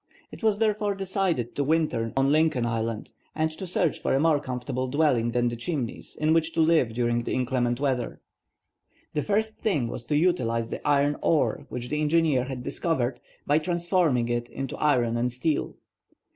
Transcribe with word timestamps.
It 0.31 0.41
was 0.41 0.57
therefore 0.57 0.95
decided 0.95 1.55
to 1.55 1.63
winter 1.63 2.11
on 2.17 2.31
Lincoln 2.31 2.65
Island, 2.65 3.13
and 3.35 3.51
to 3.51 3.67
search 3.67 3.99
for 4.01 4.15
a 4.15 4.19
more 4.19 4.39
comfortable 4.39 4.87
dwelling 4.87 5.29
than 5.29 5.47
the 5.49 5.55
Chimneys 5.55 6.17
in 6.19 6.33
which 6.33 6.53
to 6.53 6.59
live 6.59 6.95
during 6.95 7.21
the 7.21 7.33
inclement 7.33 7.79
weather. 7.79 8.19
The 9.13 9.21
first 9.21 9.59
thing 9.59 9.87
was 9.89 10.03
to 10.05 10.17
utilize 10.17 10.71
the 10.71 10.81
iron 10.87 11.17
ore 11.21 11.67
which 11.69 11.89
the 11.89 12.01
engineer 12.01 12.45
had 12.45 12.63
discovered, 12.63 13.19
by 13.45 13.59
transforming 13.59 14.27
it 14.27 14.49
into 14.49 14.75
iron 14.77 15.17
and 15.17 15.31
steel. 15.31 15.75